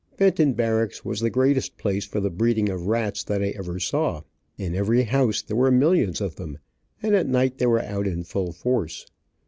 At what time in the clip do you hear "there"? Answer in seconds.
5.43-5.55